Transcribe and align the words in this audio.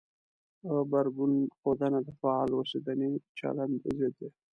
غبرګون 0.73 1.33
ښودنه 1.59 1.99
د 2.07 2.09
فعال 2.19 2.49
اوسېدنې 2.53 3.09
چلند 3.37 3.73
ضد 3.97 4.13
دی. 4.19 4.29